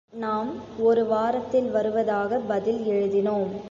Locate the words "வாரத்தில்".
1.05-1.69